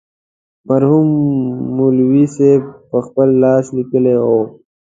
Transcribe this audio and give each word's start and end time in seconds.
مرحوم 0.67 1.07
مولوي 1.77 2.23
صاحب 2.35 2.63
پخپل 2.91 3.29
لاس 3.43 3.65
لیکلې 3.77 4.15
وه. 4.27 4.41